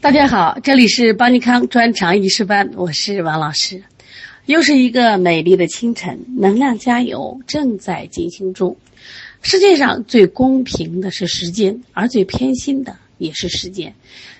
[0.00, 3.82] 大家好，这里是邦尼康专长仪式班，我是王老师。
[4.46, 8.76] 又是一个美丽的清晨，能量加油正在进行中。
[9.42, 13.92] 世界上最公平的是时间，而最偏心的也是时间。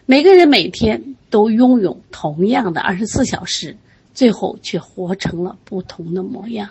[0.06, 3.76] 每个人每天都拥有同样的二十四小时，
[4.14, 6.70] 最后却活成了不同的模样。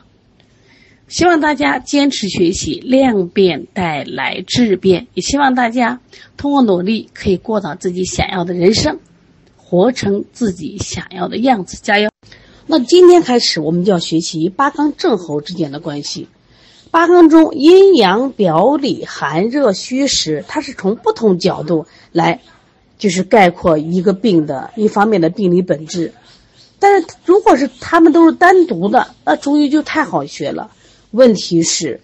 [1.08, 5.08] 希望大家坚持学习，量变带来质变。
[5.14, 6.02] 也希望大家
[6.36, 9.00] 通过努力，可以过到自己想要的人生，
[9.56, 11.80] 活成自己想要的样子。
[11.82, 12.10] 加油！
[12.66, 16.28] 那今天开始，我们就要学习八纲正候之间的关系。
[16.92, 22.42] 八纲中阴阳表里寒热虚实，它是从不同角度来，
[22.98, 26.14] 就是概括一个病的一方面的病理本质。
[26.80, 30.72] 但是如果是他们都是单独的，那中医就太好学了。
[31.18, 32.00] 问题是，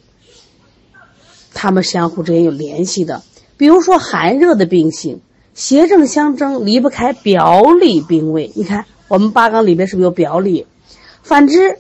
[1.54, 3.22] 他们相互之间有联系的。
[3.58, 5.22] 比如说寒热的病性，
[5.54, 8.52] 邪正相争，离不开表里病位。
[8.56, 10.66] 你看，我们八纲里面是不是有表里？
[11.22, 11.78] 反之，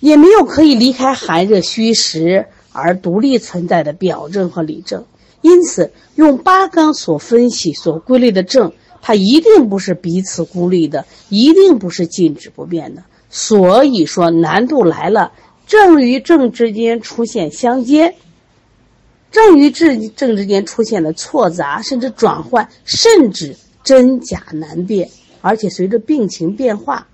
[0.00, 5.04] 也没有可以离开寒热虚实而独立存在的表证和里证。
[5.42, 8.72] 因此，用八纲所分析、所归类的证，
[9.02, 13.02] 它一定不是彼此孤立的，一定不是静止不变的。
[13.28, 15.32] 所以说，难度来了。
[15.66, 18.14] 正与正之间出现相接，
[19.30, 25.08] 正与正正之间出现了错杂，甚至转换，甚至真假难辨，
[25.40, 27.08] 而且随着病情变化，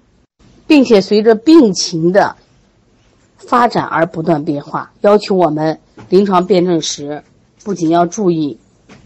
[0.66, 2.36] 并且随着病情的
[3.36, 5.78] 发展而不断变化，要求我们
[6.08, 7.22] 临床辩证时
[7.64, 8.58] 不仅要注意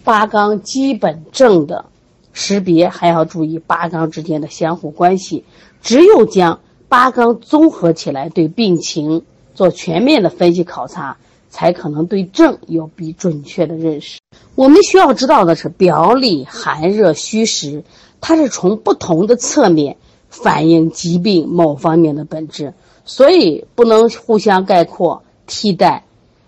[0.03, 1.85] 八纲基本症的
[2.33, 5.45] 识别，还要注意八纲之间的相互关系。
[5.83, 9.23] 只有将八纲综合起来，对病情。
[9.55, 11.17] 做全面的分析考察，
[11.49, 14.19] 才可能对症有比准确的认识。
[14.55, 17.85] 我们需要知道的是，表里寒热虚实，
[18.21, 19.97] 它是从不同的侧面
[20.29, 22.75] 反映疾病某方面的本质，
[23.05, 26.05] 所以不能互相概括替代。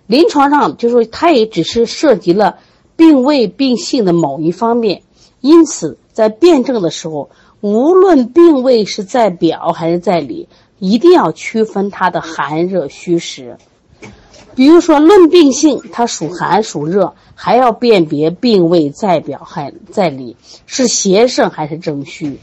[0.07, 2.59] 临床上就说它也只是涉及了
[2.97, 5.03] 病位病性的某一方面，
[5.41, 7.31] 因此在辩证的时候，
[7.61, 10.49] 无论病位是在表还是在里。
[10.79, 13.57] 一定要区分它的寒热虚实，
[14.55, 20.37] 比如说论病性，它属寒属热，还要辨别病位在表还在里，
[20.67, 22.39] 是邪盛还是正虚。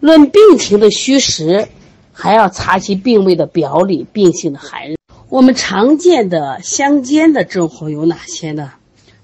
[0.00, 1.68] 论病情的虚实，
[2.12, 4.96] 还要查其病位的表里病性的寒热。
[5.28, 8.72] 我们常见的相间的症候有哪些呢？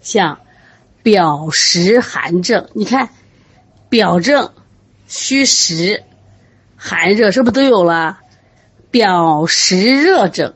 [0.01, 0.41] 像
[1.03, 3.11] 表实寒症，你看
[3.89, 4.51] 表症
[5.07, 6.03] 虚实
[6.77, 8.19] 寒热，是不是都有了？
[8.91, 10.55] 表实热症、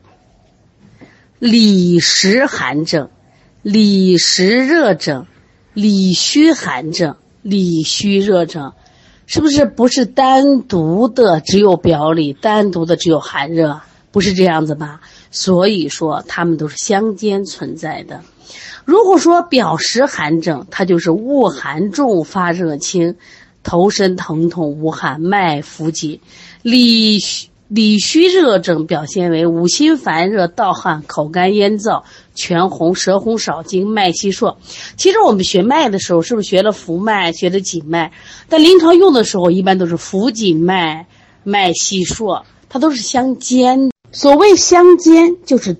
[1.38, 3.10] 里实寒症、
[3.62, 5.26] 里实热症、
[5.72, 8.72] 里虚寒症、里虚热症，
[9.26, 13.80] 是不是不是单独的只有表里，单独的只有寒热？
[14.10, 15.00] 不是这样子吧？
[15.30, 18.22] 所以说，它们都是相间存在的。
[18.84, 23.16] 如果说表实寒症，它就是恶寒重、发热轻、
[23.62, 26.18] 头身疼痛、无汗、脉浮紧；
[26.62, 27.48] 里虚。
[27.74, 34.54] 里虚热症表现为五心烦热、盗汗、口干咽燥、全红、舌红少津、脉细数。
[34.96, 38.12] 其实我们学脉的时候，是不是学了浮脉、学的紧脉？
[38.48, 41.08] 但临床用的时候，一般都是浮紧脉、
[41.42, 43.90] 脉细数，它都是相间。
[44.12, 45.76] 所谓相间，就是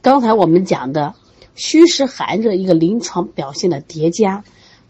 [0.00, 1.14] 刚才我们讲的
[1.54, 4.42] 虚实寒热一个临床表现的叠加。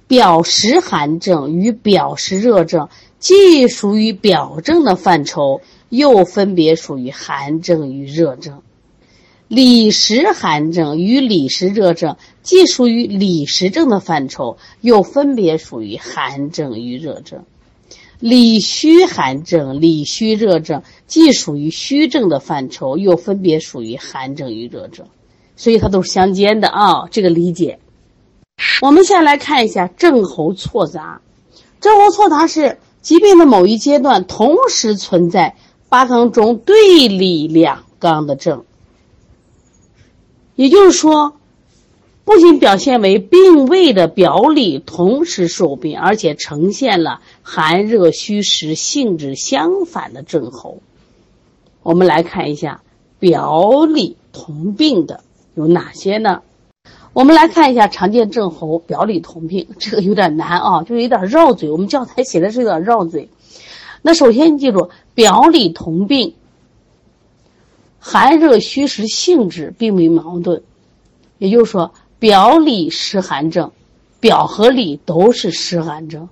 [0.08, 2.88] 表实寒症与表实热症
[3.18, 5.60] 既属于表症的范畴。
[5.92, 8.62] 又分别属于寒症与热症，
[9.46, 17.44] 里实寒症与里实热症既属于里实症的范畴，又分别属于寒症与热症。
[18.20, 25.08] 里虚寒症、里虚热症既属于虚症的范畴，又分别属于寒症与热症，
[25.56, 27.06] 所以它都是相间的啊。
[27.10, 27.78] 这个理解。
[28.80, 31.20] 我们先来看一下症候错杂。
[31.82, 35.54] 症候错杂是疾病的某一阶段同时存在。
[35.92, 38.64] 八纲中对立两纲的症，
[40.56, 41.34] 也就是说，
[42.24, 50.78] 不仅表现为病位的表里同时受病，而且呈现了寒热虚实性质相反的症候。
[51.82, 52.80] 我们来看一下
[53.18, 55.20] 表里同病的
[55.54, 56.40] 有哪些呢？
[57.12, 61.70] 我们来看一下常见症候表里同病，这个有点难啊，就有点绕嘴。
[61.70, 63.28] 我们教材写的是有点绕嘴。
[64.02, 64.90] 那首先记住。
[65.14, 66.34] 表里同病，
[68.00, 70.62] 寒热虚实性质并没矛盾，
[71.36, 73.72] 也就是说，表里湿寒症，
[74.20, 76.30] 表和里都是湿寒症，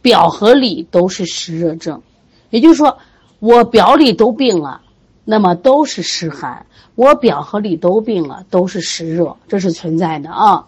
[0.00, 2.00] 表和里都是湿热症，
[2.48, 2.96] 也就是说，
[3.40, 4.80] 我表里都病了，
[5.26, 6.64] 那么都是湿寒；
[6.94, 10.64] 我表和里都病了，都是湿热，这是存在的啊，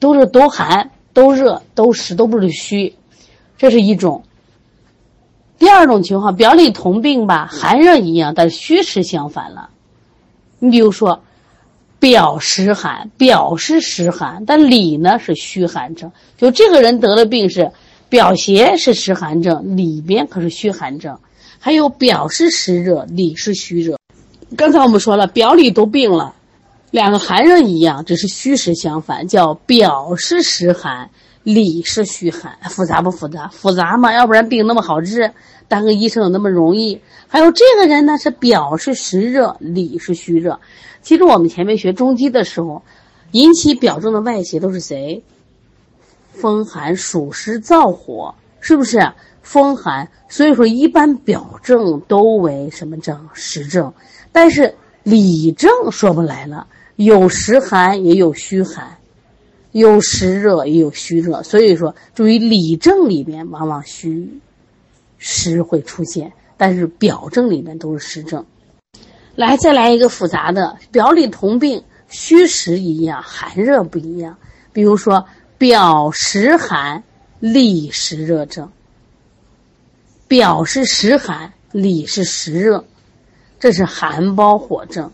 [0.00, 2.96] 都是都寒、都热、都湿，都不是虚，
[3.56, 4.24] 这是一种。
[5.58, 9.70] 第二种情况，表里同病吧，寒热一样，但是虚实相反了。
[10.58, 11.22] 你比如说。
[11.98, 16.12] 表实寒，表是实寒，但里呢是虚寒症。
[16.36, 17.72] 就这个人得了病是
[18.10, 21.18] 表邪是实寒症，里边可是虚寒症。
[21.58, 23.96] 还有表是实热，里是虚热。
[24.56, 26.34] 刚才我们说了，表里都病了，
[26.90, 31.10] 两个寒热一样，只是虚实相反，叫表是实寒，
[31.42, 32.56] 里是虚寒。
[32.70, 33.48] 复杂不复杂？
[33.48, 35.32] 复杂嘛，要不然病那么好治，
[35.68, 37.00] 当个医生有那么容易？
[37.28, 40.60] 还有这个人呢，是表是实热，里是虚热。
[41.02, 42.82] 其实我们前面学中医的时候，
[43.32, 45.22] 引起表症的外邪都是谁？
[46.32, 49.12] 风寒、暑湿、燥火，是不是？
[49.42, 53.28] 风寒，所以说一般表症都为什么症？
[53.32, 53.92] 实症。
[54.32, 54.74] 但是
[55.06, 56.66] 里症说不来了，
[56.96, 58.96] 有实寒也有虚寒，
[59.70, 61.44] 有实热也有虚热。
[61.44, 64.28] 所以说，注意里症里面往往虚
[65.16, 68.44] 实会出现，但是表症里面都是实症。
[69.36, 74.36] 来，再来一个复杂的，表里同病，虚实一样，寒热不一样。
[74.72, 75.24] 比如说，
[75.56, 77.04] 表实寒，
[77.38, 78.68] 里实热症。
[80.26, 82.84] 表是实寒，里是实热，
[83.58, 85.10] 这是寒包火症。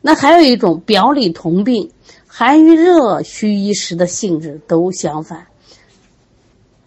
[0.00, 1.90] 那还有一种，表里同病，
[2.26, 5.46] 寒与热、虚与实的性质都相反。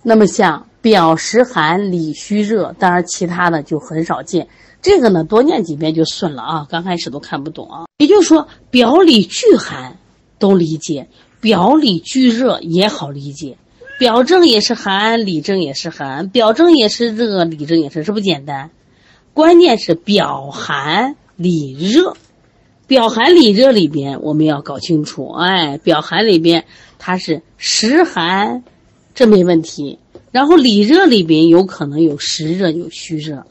[0.04, 4.48] 那么像表实寒，里虚热，当然其他的就很少见。
[4.82, 6.68] 这个呢，多念几遍就顺了啊！
[6.70, 7.86] 刚开始都看不懂啊。
[7.98, 9.98] 也就是说，表里俱寒
[10.38, 11.08] 都理解，
[11.42, 13.58] 表里俱热也好理解。
[13.98, 18.70] 表症也是寒，里症也是寒；表症也是热，里症也是，是不简单？
[19.36, 22.16] 关键是表寒里热，
[22.88, 25.28] 表寒里热里边我们要搞清楚。
[25.28, 26.64] 哎，表寒里边
[27.00, 28.64] 它是实寒，
[29.14, 30.00] 这没问题。
[30.32, 33.46] 然后里热里边有可能有实热，有虚热。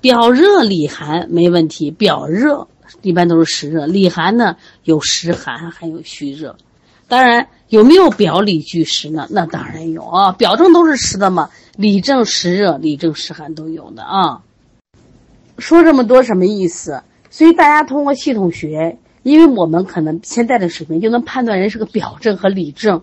[0.00, 2.68] 表热里寒没问题，表热
[3.02, 4.54] 一般都是实热，里寒呢
[4.84, 6.54] 有实寒还有虚热。
[7.08, 9.26] 当然有没有表里俱实呢？
[9.30, 14.42] 那当然有啊，表证都是实的嘛，里证实热、里证实寒都有的啊。
[15.58, 17.02] 说这么多什么意思？
[17.30, 23.02] 所以大家通过系统学，因为我们可能现在的水平就能判断人是个表症和里症，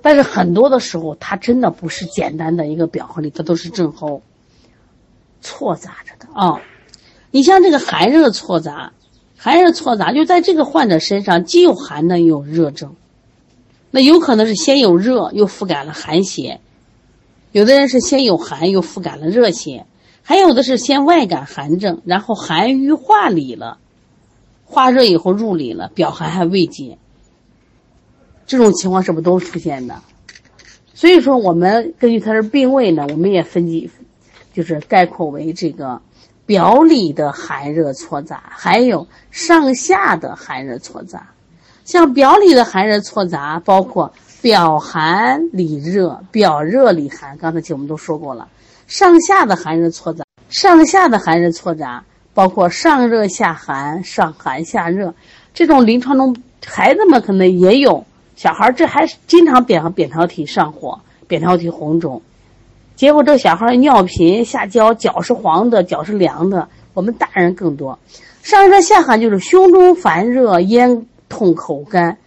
[0.00, 4.22] 但是很多的时候它真的不是简单的一个表和里，它都是症候。
[5.42, 6.60] 错杂着的啊！
[7.30, 8.92] 你像这个寒热错杂，
[9.38, 12.94] 寒热错杂就在这个患者身上，既有寒的，又有热症。
[13.90, 16.60] 那有可能是先有热，又覆盖了寒邪；
[17.52, 19.86] 有的人是先有寒，又覆盖了热邪；
[20.22, 23.78] 还有的是先外感寒症，然后寒瘀化里了，
[24.64, 26.98] 化热以后入里了，表寒还未解。
[28.46, 30.02] 这种情况是不是都出现的？
[30.94, 33.90] 所以说，我们根据他的病位呢，我们也分析。
[34.52, 36.02] 就是概括为这个
[36.44, 41.30] 表里的寒热错杂，还有上下的寒热错杂。
[41.84, 44.12] 像表里的寒热错杂，包括
[44.42, 47.38] 表寒里热、表热里寒。
[47.38, 48.48] 刚才我们都说过了。
[48.90, 52.02] 上下的寒热错杂，上下的寒热错杂，
[52.34, 55.14] 包括上热下寒、上寒下热。
[55.54, 56.36] 这种临床中
[56.66, 60.98] 孩子们可能也有小孩，这还经常扁扁桃体上火、
[61.28, 62.20] 扁桃体红肿。
[62.96, 66.68] 结果这小孩尿频下焦，脚是黄的，脚是凉的。
[66.92, 67.96] 我们大人更多，
[68.42, 72.18] 上热下寒就是胸中烦热、咽痛、口干，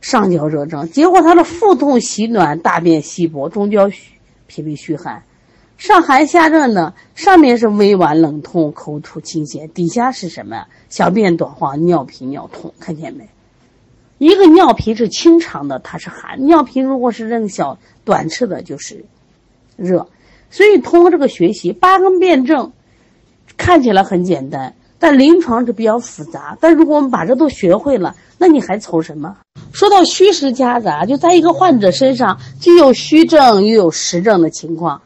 [0.00, 0.88] 上焦热症。
[0.88, 4.12] 结果他的腹痛、喜暖、大便稀薄，中焦虚
[4.46, 5.24] 脾胃虚寒。
[5.76, 10.64] 上寒下热呢，上面是微脘冷痛、口吐清涎，底下是什么？
[10.88, 13.28] 小便短黄、尿频尿痛，看见没？
[14.18, 19.04] 一个尿频是清长的，它是寒；尿频如果是任小短赤的，就是。
[19.76, 20.08] 热，
[20.50, 22.72] 所以通过这个学习八根辩证，
[23.58, 26.56] 看起来很简单，但临床是比较复杂。
[26.62, 29.36] 但如果我们把这都学会了，那你还愁什么？
[29.74, 35.02] 说到虚实夹杂，就在一个患者身上，既有虚症又有实症的情况，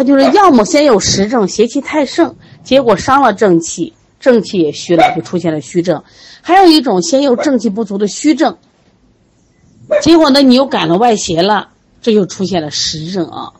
[0.00, 6.02] 他就是要么先有实症，邪气太盛，结果伤了正气，正气也虚了，就出现了虚症；
[6.40, 8.56] 还有一种先有正气不足的虚症，
[10.00, 11.68] 结果呢你又感了外邪了，
[12.00, 13.52] 这就出现了实症啊。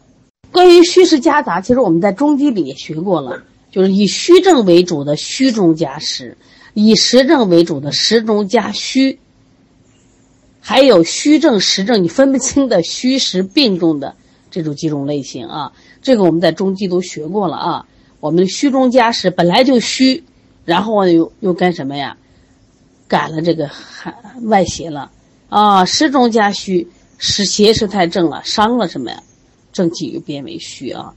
[0.50, 6.38] 关于虚实夹杂，其实我们在中医里也学过了，就是以虚症为主的虚中加实，
[6.73, 9.18] 以实症为主的实中加虚，
[10.59, 14.16] 还有虚症实症你分不清的虚实并重的
[14.50, 15.73] 这种几种类型啊。
[16.02, 17.87] 这个我们在中医都学过了啊。
[18.21, 20.25] 我们虚中加实，本来就虚，
[20.64, 22.16] 然后又又干什么呀？
[23.09, 25.11] 改了这个寒外邪了
[25.49, 25.85] 啊。
[25.85, 29.23] 实中加虚，使邪是太正了，伤了什么呀？
[29.73, 31.14] 正气又变为虚啊。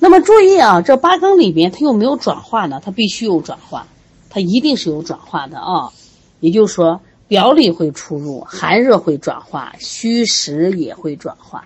[0.00, 2.80] 那么注意啊，这八纲里边它有没有转化呢？
[2.84, 3.86] 它必须有转化，
[4.28, 5.92] 它一定是有转化的啊。
[6.40, 11.64] 也就是说，表里会出入，寒热会转化，虚实也会转化。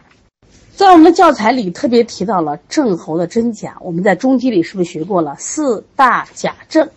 [0.78, 6.88] 在我们的教材里特别提到了症候的真假，我们在中医里是不是学过了四大假症？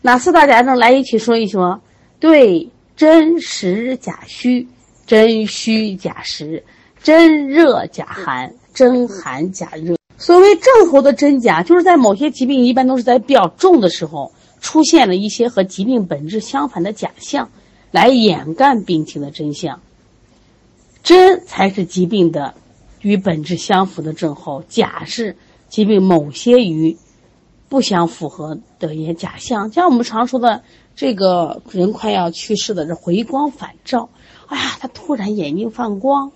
[0.00, 0.76] 哪四大假症？
[0.76, 1.80] 来一起说一说。
[2.18, 4.66] 对，真实假虚，
[5.06, 6.64] 真虚假实，
[7.00, 9.94] 真热假寒，真寒假热。
[10.18, 17.48] 所谓症候的真假，就是在某些疾病一般都是在比较重的时候，出现了一些和疾病本质相反的假象，
[17.92, 19.78] 来掩盖病情的真相。
[21.04, 22.54] 真才是疾病的
[23.02, 25.36] 与本质相符的症候，假是
[25.68, 26.96] 疾病某些与
[27.68, 29.70] 不相符合的一些假象。
[29.70, 30.62] 像我们常说的，
[30.96, 34.08] 这个人快要去世的这回光返照，
[34.46, 36.32] 哎呀，他突然眼睛放光，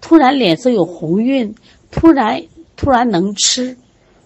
[0.00, 1.54] 突然脸色有红晕，
[1.90, 2.42] 突然。
[2.76, 3.76] 突然能吃，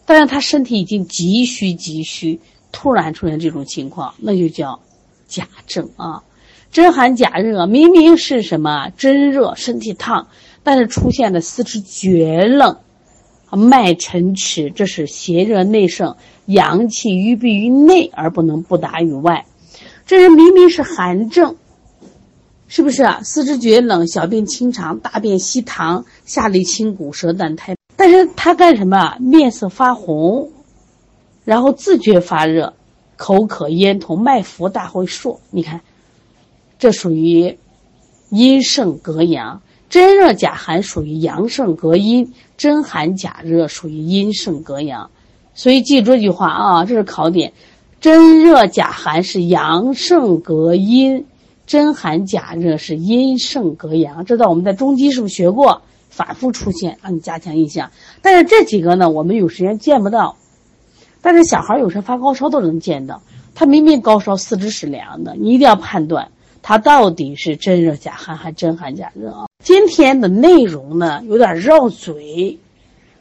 [0.07, 2.39] 但是他身体已经急需急需，
[2.71, 4.79] 突然出现这种情况，那就叫
[5.27, 6.23] 假症啊。
[6.71, 10.29] 真寒假热，明明是什么真热，身体烫，
[10.65, 12.79] 但是出现的四肢厥冷，
[13.51, 16.17] 脉沉迟，这是邪热内盛，
[16.47, 19.47] 阳气郁闭于内而不能不达于外。
[20.07, 21.57] 这人明明是寒症，
[22.67, 23.21] 是不是啊？
[23.23, 27.77] 四肢厥冷，小便清长，大便稀溏，下利清谷，舌淡苔。
[27.97, 29.17] 但是他干什么？
[29.21, 30.51] 面色发红，
[31.45, 32.75] 然后自觉发热，
[33.17, 35.41] 口渴咽痛，脉浮大会数。
[35.51, 35.81] 你看，
[36.79, 37.57] 这属于
[38.31, 39.63] 阴盛隔阳，
[39.95, 45.09] 真热假寒属于阳盛隔阴，真寒假热属于阴盛隔阳。
[45.55, 47.53] 所以记住这句话啊，这是考点：
[48.01, 51.27] 真热假寒是阳盛隔阴，
[51.65, 54.25] 真寒假热是阴盛隔阳。
[54.25, 55.83] 这道我们在中医是不是学过？
[56.11, 57.93] 反复出现，让你加强印象。
[58.21, 60.35] 但是这几个呢，我们有时间见不到。
[61.23, 63.23] 但是小孩有时发高烧都能见到，
[63.55, 66.33] 他明明高烧，四肢是凉的，你一定要判断
[66.67, 69.45] 它到底是真热假寒还真寒假热啊。
[69.63, 72.59] 今天的内容呢有点绕嘴，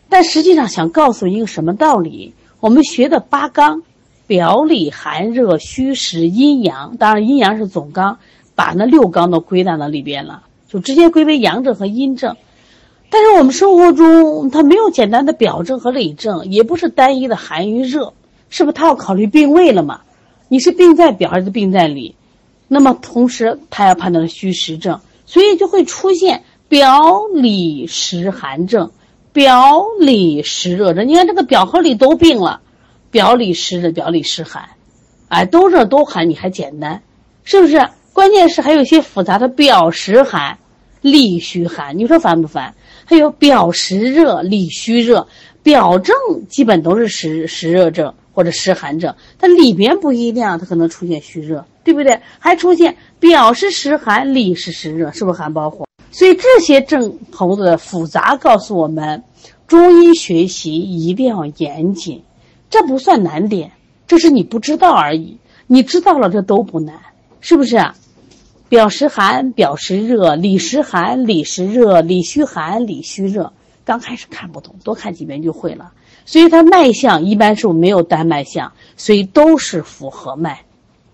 [0.08, 2.34] 但实际上想告诉一个什么道理？
[2.62, 3.84] 我们学的八纲，
[4.28, 8.18] 表里寒热虚实阴阳，当然阴阳是总纲，
[8.56, 12.38] 把那六纲都归纳到里边了，就直接归为阳症和阴症。
[13.10, 18.14] 但是我们生活中，它没有简单的表症和里症，也不是单一的寒与热，
[18.50, 18.74] 是不是？
[18.74, 20.00] 它要考虑病位了嘛？
[20.48, 22.16] 你是病在表还是病在里？
[22.74, 28.92] 那么同时，它要判断虚实症，所以就会出现表里实寒症，
[29.32, 31.08] 表里实热症。
[31.08, 32.62] 你看这个表和里都病了，
[33.12, 34.70] 表里实热，表里实寒，
[35.28, 37.04] 哎，都热都寒，你还简单，
[37.44, 37.88] 是不是？
[38.12, 40.58] 关键是还有一些复杂的表实寒，
[41.02, 42.76] 里虚寒，你说烦不烦？
[43.06, 45.28] 还有表实热，里虚热，
[45.62, 46.16] 表症
[46.48, 52.20] 基本都是实实热症或者实寒症，它里边不一样，它可能出现虚热，对不对？
[52.40, 55.86] 还出现表是实寒，里是实热，是不是寒包火？
[56.12, 59.24] 所以这些症候的复杂告诉我们，
[59.68, 62.24] 中医学习一定要严谨。
[62.70, 63.72] 这不算难点，
[64.08, 65.38] 这是你不知道而已。
[65.68, 67.00] 你知道了，这都不难，
[67.42, 67.84] 是不是？
[68.70, 73.54] 表实寒，表实热；里实寒，里实热；里虚寒，里虚热。
[73.86, 75.92] 刚开始看不懂，多看几遍就会了。
[76.26, 80.62] 所以它脉象一般是没有单脉象，所以都是复合脉，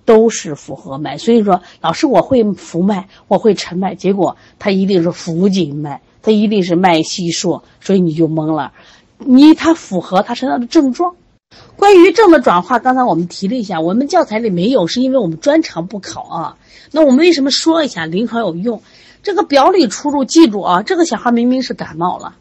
[0.09, 1.19] 都是符合脉。
[1.19, 8.73] 所以说，老师我会浮脉，我会沉脉，结果它一定是浮紧脉，它一定是脉细数，所以你就懵了。
[9.19, 11.13] 你它符合它身上的症状。
[11.75, 16.57] 关于症的转化，刚才我们提了一下，我们教材里没有，是因为我们专长不考啊。
[16.91, 18.81] 那我们为什么说一下临床有用？
[19.21, 22.35] 这个表里出入，记住啊，这个小孩明明是感冒了，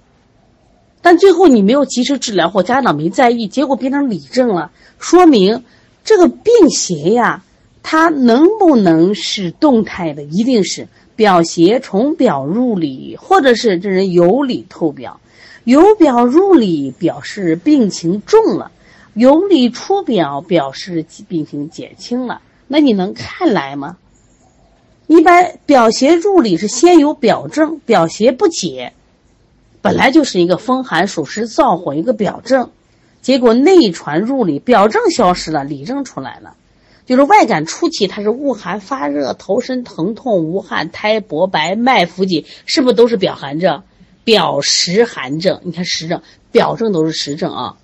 [1.03, 5.65] 但最后你没有及时治疗或家长没在意，结果变成里症了，说明
[6.05, 7.43] 这个病邪呀，
[7.91, 10.23] 它能不能是动态的？
[10.23, 15.19] 一定是表邪从表入里，或者是这人由里透表。
[15.65, 18.71] 由表入里表示病情重了，
[19.15, 22.43] 由里出表表示病情减轻了。
[22.67, 23.97] 那你能看来吗？
[25.07, 28.93] 一般表邪入里是先有表症，表邪不解，
[29.81, 32.69] 本来就是一个风寒暑湿燥火一个表症，
[33.23, 36.55] 结果内传入里，表症消失了，里症出来了，
[37.09, 43.83] 就是外感初期它是恶寒发热、头身疼痛、无汗、苔薄白、脉浮紧，是不是都是表寒症？
[44.25, 45.59] 表实寒症。
[45.65, 46.21] 你看实症、
[46.53, 47.77] 表症都是实症啊。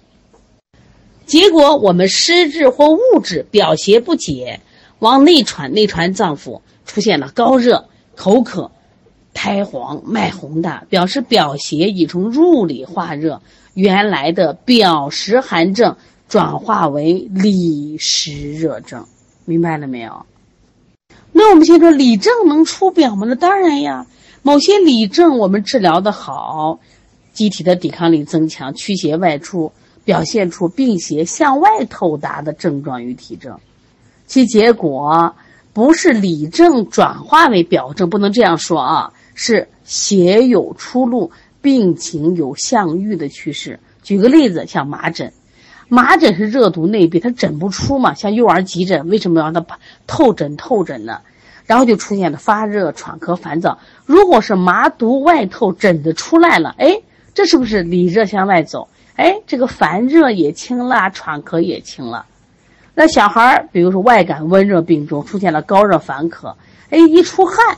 [1.25, 4.61] 结果我们湿滞或物质表邪不解，
[4.99, 8.73] 往内传，内传脏腑，出现了高热、口渴、
[9.33, 13.41] 苔黄、脉洪大，表示表邪已从入里化热，
[13.73, 15.97] 原来的表实寒症
[16.29, 19.07] 转化为里实热症，
[19.45, 20.27] 明白了没有？
[21.33, 23.27] 那我们先说里症能出表吗？
[23.29, 24.07] 那当然呀，
[24.43, 26.79] 某些里症我们治疗的好，
[27.33, 29.73] 机体的抵抗力增强，驱邪外出。
[30.05, 33.59] 表现出病邪向外透达的症状与体征，
[34.27, 35.35] 其结果
[35.73, 41.33] 不是里症转化为表症，不能这样说啊，是邪有出路，
[41.63, 43.81] 病情有向愈的趋势。
[44.03, 45.33] 举个例子，像麻疹，
[45.89, 48.15] 麻疹是热毒内闭，它诊不出嘛。
[48.15, 49.65] 像幼儿急诊，为什么要让它
[50.07, 51.21] 透疹透疹呢？
[51.67, 53.79] 然后就出现了发热、喘咳、烦躁。
[54.05, 57.01] 如果是麻毒外透，疹子出来了，哎，
[57.33, 58.89] 这是不是里热向外走？
[59.17, 62.27] 哎，这个烦热也轻了，喘咳也轻了。
[62.95, 66.55] 那小孩儿，比如说外感温热病中出现了高热烦渴，
[66.91, 67.77] 哎，一出汗，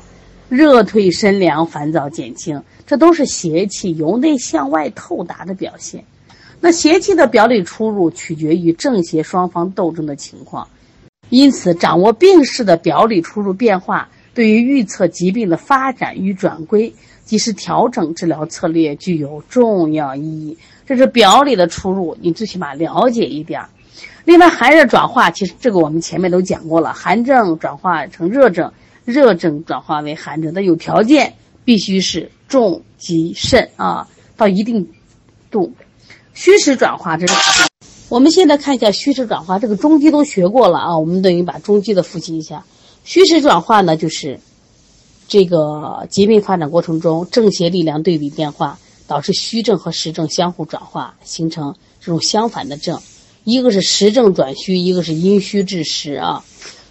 [0.48, 6.04] 热退身凉，烦躁减轻，这都是邪气由内向外透达的表现。
[6.66, 10.66] 那邪气的表里出入取决于正邪双方斗争的情况，
[11.28, 16.92] 因此掌握病势的表里出入变化，对于预测疾病的发展与转归，
[17.24, 20.58] 及时调整治疗策略具有重要意义。
[20.84, 23.62] 这是表里的出入，你最起码了解一点。
[24.24, 28.72] 另外，寒热转化，其实这个我们前面都讲过了，寒症转化成热症，
[29.04, 31.32] 热症转化为寒症，但有条件，
[31.64, 34.84] 必须是重及甚啊，到一定
[35.48, 35.72] 度。
[36.36, 37.34] 虚实转化，这是
[38.08, 42.64] 我们现在看一下虚实转化，这个中基都学过了啊，我们等于把中基的复习一下。
[43.02, 44.38] 虚实转化呢，就是
[45.26, 48.78] 这个疾病发展过程中正邪力量对比变化。
[49.08, 53.00] 导致虚症和实症相互转化，形成这种相反的症，
[53.44, 56.44] 一个是实症转虚，一个是阴虚致实啊。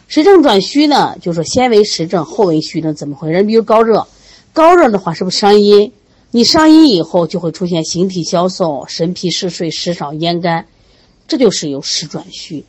[0.08, 3.44] 实症转虚呢，就是说先为实症，后为虚症，怎么回事？
[3.44, 4.08] 比如高热，
[4.54, 5.92] 高热的话是不是伤阴？
[6.36, 10.66] 你伤阴以后就会出现形体消瘦、神疲嗜睡、食少咽干，
[11.30, 12.66] 这就是由实转虚。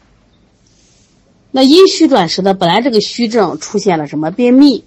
[1.50, 2.54] 那阴虚转实呢？
[2.54, 4.84] 本来这个虚症出现了什么便秘，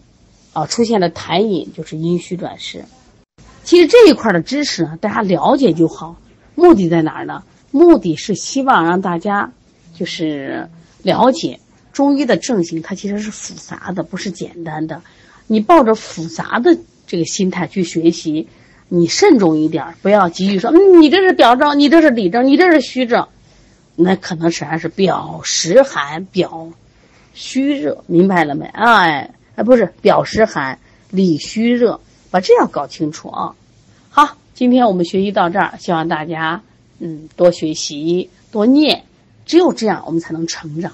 [0.53, 2.85] 啊，出现了痰饮，就是阴虚转实。
[3.65, 6.15] 其实这一块的知识呢，大家了解就好。
[6.55, 7.43] 目的在哪儿呢？
[7.71, 9.51] 目的是希望让大家
[9.93, 10.69] 就是
[11.03, 11.59] 了解
[11.91, 15.01] 中医的症型，它其实是复杂的，不是简单的。
[15.47, 18.47] 你抱着复杂的这个心态去学习，
[18.91, 23.27] 你慎重一点，不要急于说，嗯，你这是表症，你这是里症，你这是虚症，
[23.95, 26.69] 那可能实际上是表实寒，表
[27.35, 28.65] 虚热，明白了没？
[28.65, 30.79] 哎，哎，不是表实寒，
[31.11, 33.55] 里虚热，把这要搞清楚啊。
[34.09, 36.63] 好，今天我们学习到这儿，希望大家
[36.97, 39.03] 嗯多学习多念，
[39.45, 40.93] 只有这样我们才能成长。